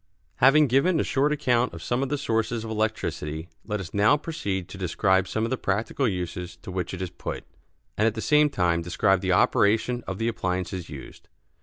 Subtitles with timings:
[0.37, 4.17] Having given a short account of some of the sources of electricity, let us now
[4.17, 7.43] proceed to describe some of the practical uses to which it is put,
[7.99, 11.29] and at the same time describe the operation of the appliances used.